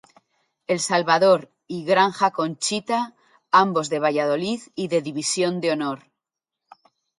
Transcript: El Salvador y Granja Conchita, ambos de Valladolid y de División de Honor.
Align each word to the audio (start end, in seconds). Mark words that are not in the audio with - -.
El 0.65 0.79
Salvador 0.79 1.51
y 1.67 1.85
Granja 1.85 2.31
Conchita, 2.31 3.13
ambos 3.51 3.87
de 3.91 3.99
Valladolid 3.99 4.61
y 4.73 4.87
de 4.87 4.99
División 5.03 5.61
de 5.61 5.73
Honor. 5.73 6.07